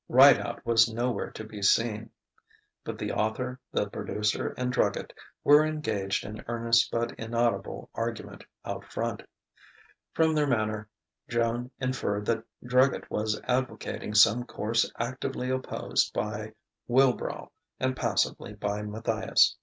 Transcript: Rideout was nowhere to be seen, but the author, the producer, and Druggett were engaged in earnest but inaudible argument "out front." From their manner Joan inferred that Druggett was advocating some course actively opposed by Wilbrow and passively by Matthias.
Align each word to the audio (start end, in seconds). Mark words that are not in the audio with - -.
Rideout 0.09 0.65
was 0.65 0.91
nowhere 0.91 1.29
to 1.29 1.43
be 1.43 1.61
seen, 1.61 2.09
but 2.83 2.97
the 2.97 3.11
author, 3.11 3.59
the 3.71 3.87
producer, 3.87 4.47
and 4.57 4.73
Druggett 4.73 5.11
were 5.43 5.63
engaged 5.63 6.25
in 6.25 6.43
earnest 6.47 6.89
but 6.89 7.11
inaudible 7.19 7.87
argument 7.93 8.43
"out 8.65 8.83
front." 8.91 9.21
From 10.11 10.33
their 10.33 10.47
manner 10.47 10.89
Joan 11.29 11.69
inferred 11.79 12.25
that 12.25 12.43
Druggett 12.65 13.11
was 13.11 13.39
advocating 13.43 14.15
some 14.15 14.43
course 14.43 14.91
actively 14.97 15.51
opposed 15.51 16.13
by 16.15 16.53
Wilbrow 16.89 17.51
and 17.79 17.95
passively 17.95 18.53
by 18.55 18.81
Matthias. 18.81 19.55